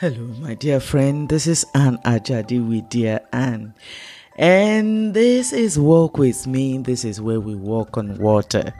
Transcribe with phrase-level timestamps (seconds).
[0.00, 1.28] Hello, my dear friend.
[1.28, 3.74] This is Anne Ajadi with Dear Anne.
[4.36, 6.78] And this is Walk With Me.
[6.78, 8.72] This is where we walk on water.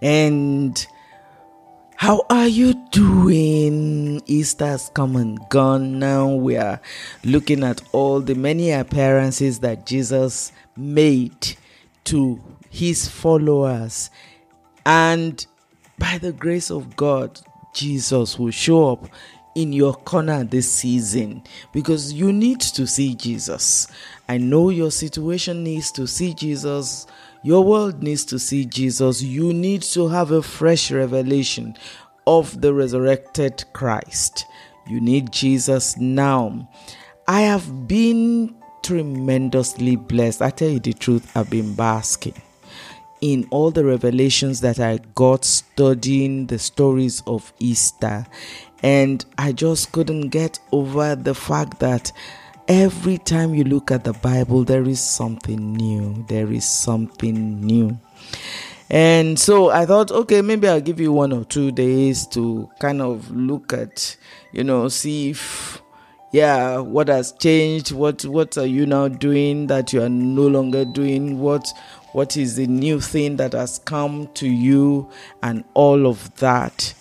[0.00, 0.86] And
[1.96, 4.22] how are you doing?
[4.26, 6.28] Easter's come and gone now.
[6.28, 6.80] We are
[7.24, 11.56] looking at all the many appearances that Jesus made
[12.04, 12.40] to
[12.70, 14.10] his followers.
[14.86, 15.44] And
[15.98, 17.40] by the grace of God,
[17.74, 19.08] Jesus will show up
[19.54, 21.42] in your corner this season
[21.72, 23.88] because you need to see Jesus.
[24.28, 27.06] I know your situation needs to see Jesus.
[27.42, 29.22] Your world needs to see Jesus.
[29.22, 31.76] You need to have a fresh revelation
[32.26, 34.46] of the resurrected Christ.
[34.86, 36.68] You need Jesus now.
[37.28, 40.42] I have been tremendously blessed.
[40.42, 42.40] I tell you the truth, I've been basking
[43.22, 48.26] in all the revelations that I got studying the stories of Easter.
[48.82, 52.12] And I just couldn't get over the fact that
[52.68, 56.24] every time you look at the Bible, there is something new.
[56.28, 57.98] There is something new.
[58.90, 63.00] And so I thought, okay, maybe I'll give you one or two days to kind
[63.00, 64.16] of look at,
[64.52, 65.80] you know, see if
[66.32, 70.82] yeah what has changed what what are you now doing that you are no longer
[70.82, 71.68] doing what
[72.12, 75.06] what is the new thing that has come to you
[75.42, 76.94] and all of that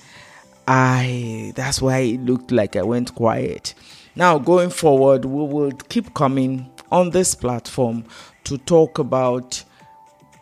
[0.73, 3.73] i that's why it looked like i went quiet.
[4.15, 8.05] Now going forward we will keep coming on this platform
[8.45, 9.61] to talk about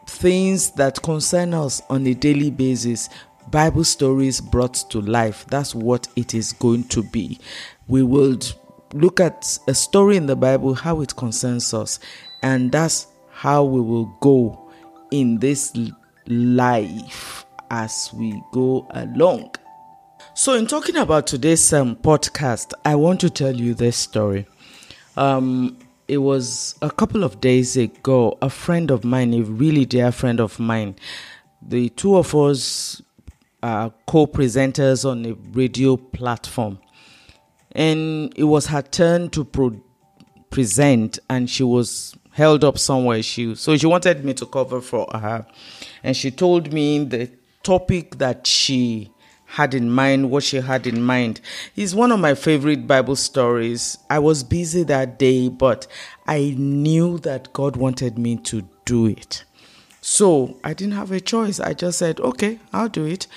[0.05, 3.09] things that concern us on a daily basis
[3.50, 5.45] bible stories brought to life.
[5.47, 7.39] That's what it is going to be.
[7.88, 8.38] We will
[8.94, 12.00] look at a story in the Bible, how it concerns us,
[12.44, 14.72] and that's how we will go
[15.09, 15.73] in this
[16.27, 19.56] life as we go along.
[20.39, 24.47] So, in talking about today's um, podcast, I want to tell you this story.
[25.17, 25.77] Um,
[26.07, 30.39] it was a couple of days ago, a friend of mine, a really dear friend
[30.39, 30.95] of mine,
[31.61, 33.01] the two of us
[33.61, 36.79] are co presenters on a radio platform.
[37.73, 39.83] And it was her turn to pro-
[40.51, 43.21] present and she was held up somewhere.
[43.23, 45.45] She so she wanted me to cover for her.
[46.01, 47.29] And she told me the
[47.61, 49.11] topic that she
[49.50, 51.42] had in mind what she had in mind
[51.76, 55.88] is one of my favorite bible stories i was busy that day but
[56.28, 59.44] i knew that god wanted me to do it
[60.02, 63.28] so i didn't have a choice i just said okay i'll do it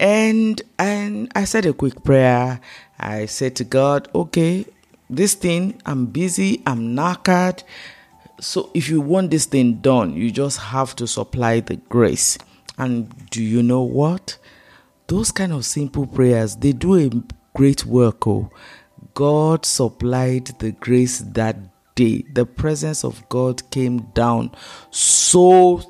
[0.00, 2.60] and and i said a quick prayer
[3.02, 4.64] I said to God, okay,
[5.10, 7.64] this thing, I'm busy, I'm knackered.
[8.40, 12.38] So if you want this thing done, you just have to supply the grace.
[12.78, 14.38] And do you know what?
[15.12, 17.10] Those kind of simple prayers, they do a
[17.54, 18.26] great work.
[18.26, 18.50] Oh,
[19.12, 21.54] God supplied the grace that
[21.94, 22.24] day.
[22.32, 24.52] The presence of God came down
[24.90, 25.82] so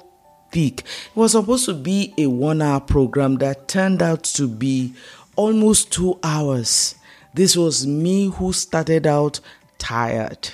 [0.51, 0.81] thick.
[0.81, 4.93] It was supposed to be a one hour program that turned out to be
[5.37, 6.97] almost two hours.
[7.33, 9.39] This was me who started out
[9.79, 10.49] tired,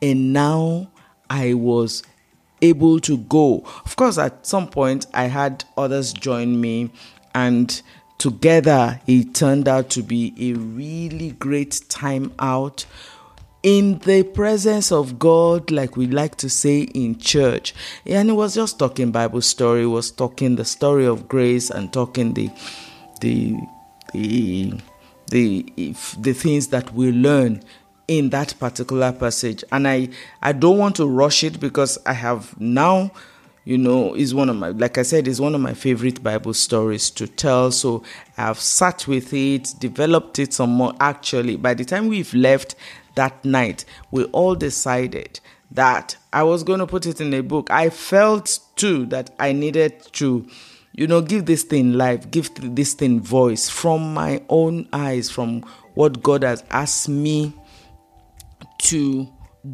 [0.00, 0.92] and now
[1.28, 2.04] I was
[2.62, 3.64] able to go.
[3.84, 6.92] Of course, at some point, I had others join me,
[7.34, 7.82] and
[8.18, 12.84] together it turned out to be a really great time out
[13.62, 17.74] in the presence of God, like we like to say in church.
[18.06, 22.34] And it was just talking Bible story, was talking the story of grace and talking
[22.34, 22.50] the
[23.20, 23.56] the
[24.12, 24.80] the
[25.30, 27.62] the the things that we learn
[28.08, 30.08] in that particular passage and i
[30.42, 33.08] i don't want to rush it because i have now
[33.64, 36.54] you know is one of my like i said is one of my favorite bible
[36.54, 38.02] stories to tell so
[38.36, 42.74] i've sat with it developed it some more actually by the time we've left
[43.16, 45.40] that night we all decided
[45.70, 49.52] that i was going to put it in a book i felt too that i
[49.52, 50.46] needed to
[50.92, 55.62] you know, give this thing life, give this thing voice from my own eyes, from
[55.94, 57.54] what God has asked me
[58.78, 59.28] to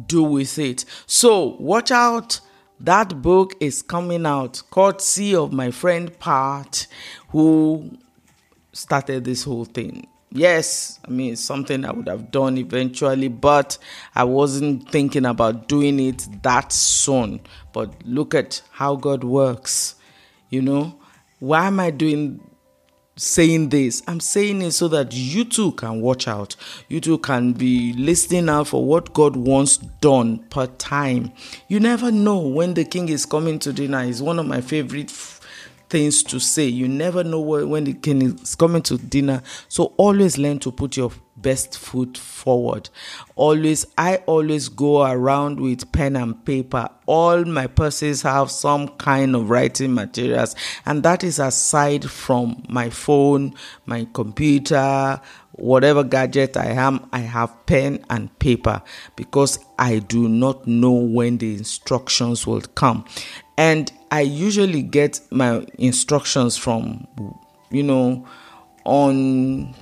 [0.05, 0.85] do with it.
[1.05, 2.39] So, watch out.
[2.79, 6.87] That book is coming out, courtesy of my friend Pat,
[7.29, 7.97] who
[8.71, 10.07] started this whole thing.
[10.29, 13.77] Yes, I mean, it's something I would have done eventually, but
[14.13, 17.39] I wasn't thinking about doing it that soon.
[17.73, 19.95] But look at how God works,
[20.49, 20.99] you know
[21.39, 22.39] why am I doing
[23.17, 24.03] saying this?
[24.07, 26.55] I'm saying it so that you too can watch out.
[26.87, 31.31] You too can be listening out for what God wants done per time.
[31.67, 34.03] You never know when the king is coming to dinner.
[34.03, 35.41] It's one of my favorite f-
[35.89, 36.65] things to say.
[36.65, 39.41] You never know when the king is coming to dinner.
[39.67, 42.89] So always learn to put your best foot forward.
[43.35, 46.89] Always, I always go around with pen and paper.
[47.05, 50.55] All my purses have some kind of writing materials,
[50.85, 53.53] and that is aside from my phone,
[53.85, 55.21] my computer,
[55.57, 58.81] whatever gadget I am, I have pen and paper
[59.15, 63.05] because I do not know when the instructions will come.
[63.57, 67.07] And I usually get my instructions from,
[67.71, 68.27] you know,
[68.85, 69.73] on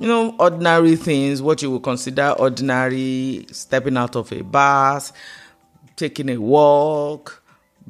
[0.00, 5.12] you know, ordinary things, what you would consider ordinary, stepping out of a bus,
[5.94, 7.42] taking a walk,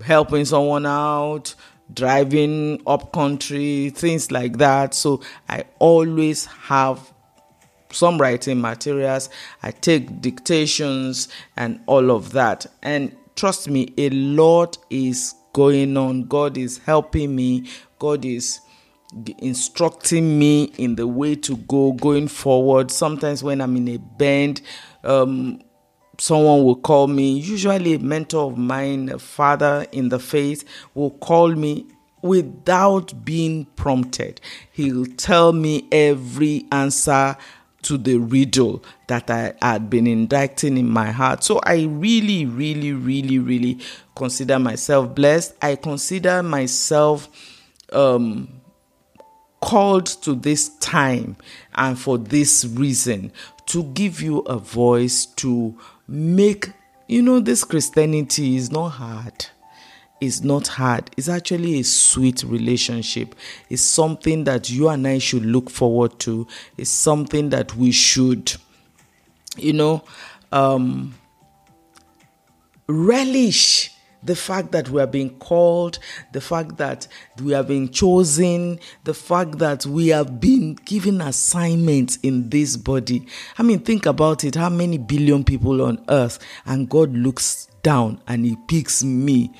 [0.02, 1.54] helping someone out,
[1.94, 4.92] driving up country, things like that.
[4.92, 7.12] So I always have
[7.92, 9.30] some writing materials.
[9.62, 12.66] I take dictations and all of that.
[12.82, 16.24] And trust me, a lot is going on.
[16.24, 17.68] God is helping me.
[18.00, 18.60] God is
[19.38, 22.90] instructing me in the way to go going forward.
[22.90, 24.62] Sometimes when I'm in a bend,
[25.04, 25.60] um,
[26.18, 30.64] someone will call me, usually a mentor of mine, a father in the faith,
[30.94, 31.86] will call me
[32.22, 34.40] without being prompted.
[34.72, 37.36] He'll tell me every answer
[37.82, 41.42] to the riddle that I had been inditing in my heart.
[41.42, 43.78] So I really, really, really, really
[44.14, 45.54] consider myself blessed.
[45.62, 47.28] I consider myself
[47.92, 48.59] um,
[49.60, 51.36] called to this time
[51.74, 53.30] and for this reason
[53.66, 55.78] to give you a voice to
[56.08, 56.72] make
[57.08, 59.46] you know this christianity is not hard.
[60.20, 61.10] It's not hard.
[61.16, 63.34] It's actually a sweet relationship.
[63.70, 66.46] It's something that you and i should look forward to.
[66.76, 68.52] It's something that we should
[69.56, 70.04] you know
[70.52, 71.14] um
[72.86, 75.98] relish the fact that we are being called,
[76.32, 77.08] the fact that
[77.42, 83.26] we are being chosen, the fact that we have been given assignments in this body.
[83.58, 88.20] I mean, think about it how many billion people on earth, and God looks down
[88.26, 89.52] and He picks me.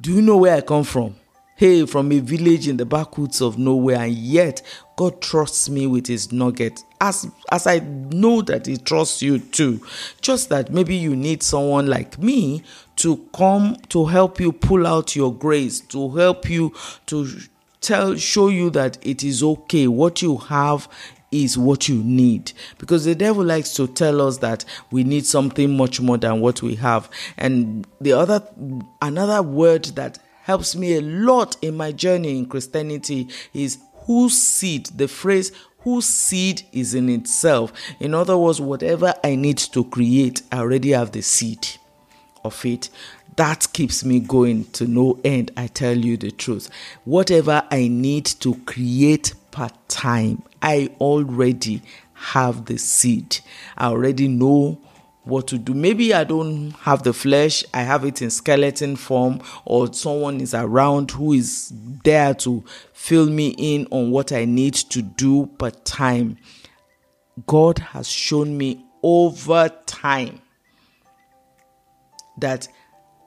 [0.00, 1.16] Do you know where I come from?
[1.56, 4.60] Hey, from a village in the backwoods of nowhere, and yet
[4.96, 6.80] God trusts me with his nugget.
[7.00, 9.84] As as I know that he trusts you too.
[10.20, 12.62] Just that maybe you need someone like me
[12.96, 16.72] to come to help you pull out your grace, to help you
[17.06, 17.28] to
[17.80, 19.88] tell show you that it is okay.
[19.88, 20.88] What you have
[21.34, 25.76] is what you need because the devil likes to tell us that we need something
[25.76, 28.40] much more than what we have and the other
[29.02, 34.86] another word that helps me a lot in my journey in Christianity is whose seed,
[34.86, 37.72] the phrase whose seed is in itself.
[38.00, 41.66] In other words, whatever I need to create, I already have the seed
[42.42, 42.88] of it.
[43.36, 45.50] That keeps me going to no end.
[45.56, 46.70] I tell you the truth.
[47.04, 51.82] Whatever I need to create part time, I already
[52.14, 53.38] have the seed.
[53.76, 54.80] I already know
[55.24, 55.74] what to do.
[55.74, 60.54] Maybe I don't have the flesh, I have it in skeleton form, or someone is
[60.54, 61.72] around who is
[62.04, 62.62] there to
[62.92, 66.36] fill me in on what I need to do per time.
[67.46, 70.40] God has shown me over time
[72.38, 72.68] that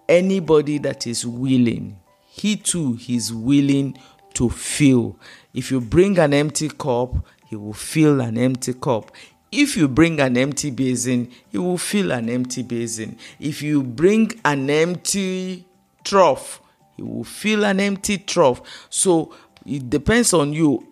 [0.08, 3.98] anybody that is willing, he too is willing
[4.34, 5.20] to fill.
[5.54, 9.12] If you bring an empty cup, he will fill an empty cup.
[9.51, 13.18] If you bring an empty basin, you will fill an empty basin.
[13.39, 15.66] If you bring an empty
[16.04, 16.62] trough,
[16.98, 18.62] you will fill an empty trough.
[18.89, 19.34] So
[19.66, 20.86] it depends on you.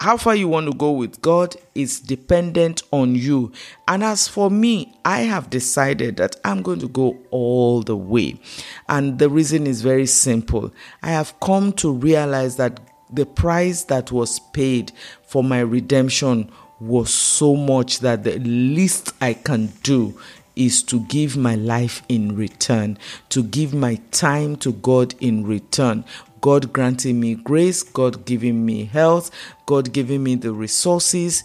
[0.00, 3.52] How far you want to go with God is dependent on you.
[3.86, 8.40] And as for me, I have decided that I'm going to go all the way.
[8.88, 10.74] And the reason is very simple.
[11.04, 12.80] I have come to realize that
[13.12, 14.90] the price that was paid
[15.22, 16.50] for my redemption
[16.82, 20.18] was so much that the least I can do
[20.56, 22.98] is to give my life in return,
[23.30, 26.04] to give my time to God in return.
[26.40, 29.30] God granting me grace, God giving me health,
[29.64, 31.44] God giving me the resources.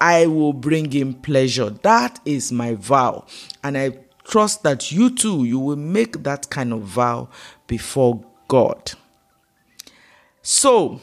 [0.00, 1.70] I will bring him pleasure.
[1.70, 3.26] That is my vow.
[3.62, 7.28] And I trust that you too, you will make that kind of vow
[7.66, 8.92] before God.
[10.40, 11.00] So,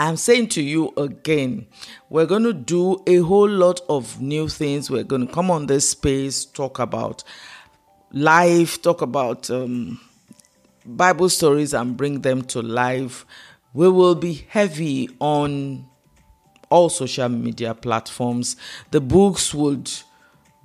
[0.00, 1.66] I'm saying to you again,
[2.08, 4.90] we're going to do a whole lot of new things.
[4.90, 7.22] We're going to come on this space, talk about
[8.10, 10.00] life, talk about um,
[10.86, 13.26] Bible stories, and bring them to life.
[13.74, 15.86] We will be heavy on
[16.70, 18.56] all social media platforms.
[18.92, 19.90] The books would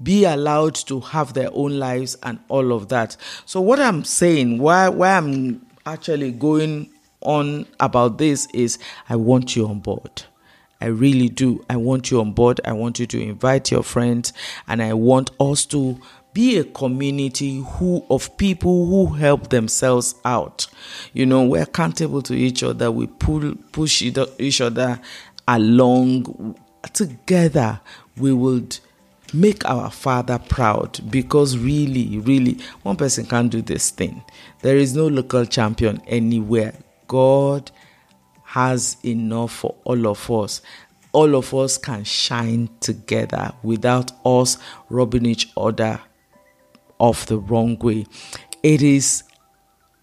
[0.01, 3.17] be allowed to have their own lives and all of that.
[3.45, 6.94] So, what I'm saying, why, why I'm actually going
[7.25, 8.79] on about this is
[9.09, 10.23] I want you on board.
[10.81, 11.65] I really do.
[11.69, 12.61] I want you on board.
[12.65, 14.33] I want you to invite your friends,
[14.67, 15.99] and I want us to
[16.33, 20.67] be a community who of people who help themselves out.
[21.13, 22.91] You know, we're accountable to each other.
[22.91, 24.99] We pull push each other
[25.47, 26.55] along
[26.93, 27.79] together.
[28.17, 28.77] We would
[29.33, 34.23] make our father proud because really really one person can't do this thing
[34.61, 36.73] there is no local champion anywhere
[37.07, 37.71] god
[38.43, 40.61] has enough for all of us
[41.11, 44.57] all of us can shine together without us
[44.89, 45.99] rubbing each other
[46.99, 48.05] off the wrong way
[48.63, 49.23] it is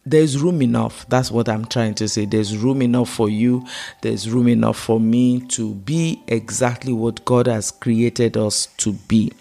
[0.05, 1.07] there's room enough.
[1.09, 2.25] That's what I'm trying to say.
[2.25, 3.65] There's room enough for you.
[4.01, 9.33] There's room enough for me to be exactly what God has created us to be.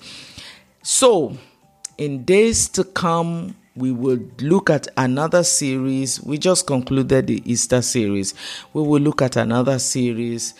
[0.83, 1.37] So,
[1.97, 6.21] in days to come, we will look at another series.
[6.21, 8.33] We just concluded the Easter series.
[8.73, 10.53] We will look at another series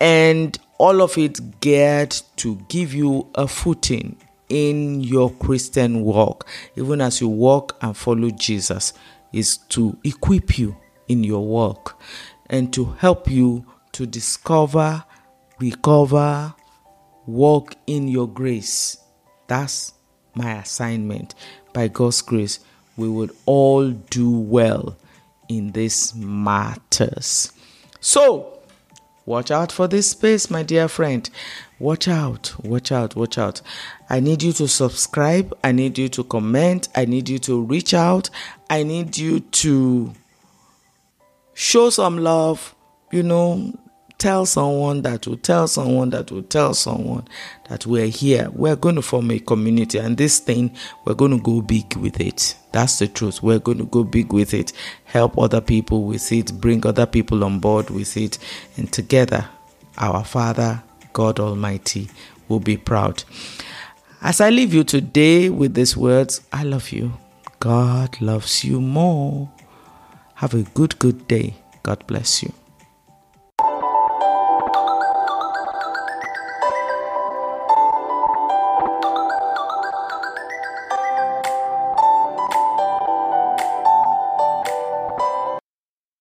[0.00, 4.16] and all of it geared to give you a footing
[4.48, 8.92] in your Christian walk, even as you walk and follow Jesus
[9.32, 10.76] is to equip you
[11.08, 12.00] in your walk
[12.50, 15.04] and to help you to discover,
[15.58, 16.54] recover,
[17.26, 18.96] walk in your grace.
[19.46, 19.92] That's
[20.34, 21.34] my assignment.
[21.74, 22.60] By God's grace,
[22.96, 24.96] we would all do well
[25.48, 27.52] in these matters.
[28.00, 28.58] So,
[29.26, 31.28] watch out for this space, my dear friend.
[31.78, 33.60] Watch out, watch out, watch out.
[34.08, 35.52] I need you to subscribe.
[35.64, 36.88] I need you to comment.
[36.94, 38.30] I need you to reach out.
[38.70, 40.12] I need you to
[41.54, 42.74] show some love.
[43.10, 43.74] You know,
[44.24, 47.28] tell someone that will tell someone that will tell someone
[47.68, 48.48] that we're here.
[48.54, 52.18] We're going to form a community, and this thing, we're going to go big with
[52.22, 52.56] it.
[52.72, 53.42] That's the truth.
[53.42, 54.72] We're going to go big with it,
[55.04, 58.38] help other people with it, bring other people on board with it,
[58.78, 59.46] and together,
[59.98, 62.08] our Father God Almighty
[62.48, 63.24] will be proud.
[64.22, 67.12] As I leave you today with these words, I love you.
[67.60, 69.52] God loves you more.
[70.36, 71.56] Have a good, good day.
[71.82, 72.54] God bless you.